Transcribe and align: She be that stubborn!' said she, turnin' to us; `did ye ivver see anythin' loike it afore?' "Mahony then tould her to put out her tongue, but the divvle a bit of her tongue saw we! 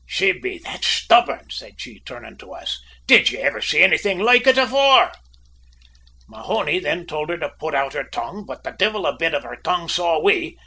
She 0.07 0.31
be 0.31 0.57
that 0.57 0.83
stubborn!' 0.83 1.51
said 1.51 1.75
she, 1.79 1.99
turnin' 1.99 2.35
to 2.39 2.53
us; 2.53 2.81
`did 3.07 3.29
ye 3.29 3.37
ivver 3.43 3.61
see 3.61 3.83
anythin' 3.83 4.17
loike 4.17 4.47
it 4.47 4.57
afore?' 4.57 5.11
"Mahony 6.27 6.79
then 6.79 7.05
tould 7.05 7.29
her 7.29 7.37
to 7.37 7.49
put 7.59 7.75
out 7.75 7.93
her 7.93 8.05
tongue, 8.11 8.43
but 8.47 8.63
the 8.63 8.71
divvle 8.71 9.05
a 9.05 9.15
bit 9.15 9.35
of 9.35 9.43
her 9.43 9.57
tongue 9.63 9.87
saw 9.87 10.19
we! 10.19 10.57